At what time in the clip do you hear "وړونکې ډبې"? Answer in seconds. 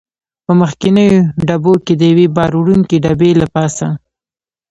2.57-3.31